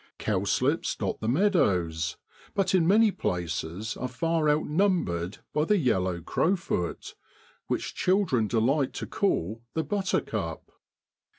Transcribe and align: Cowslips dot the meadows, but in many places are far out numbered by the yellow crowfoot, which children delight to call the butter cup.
Cowslips 0.17 0.95
dot 0.95 1.19
the 1.19 1.27
meadows, 1.29 2.17
but 2.55 2.73
in 2.73 2.87
many 2.87 3.11
places 3.11 3.95
are 3.95 4.07
far 4.07 4.49
out 4.49 4.65
numbered 4.65 5.37
by 5.53 5.63
the 5.63 5.77
yellow 5.77 6.21
crowfoot, 6.21 7.13
which 7.67 7.93
children 7.93 8.47
delight 8.47 8.93
to 8.93 9.05
call 9.05 9.61
the 9.75 9.83
butter 9.83 10.19
cup. 10.19 10.71